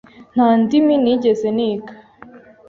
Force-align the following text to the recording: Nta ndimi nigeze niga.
Nta 0.33 0.47
ndimi 0.61 0.93
nigeze 1.03 1.47
niga. 1.57 1.93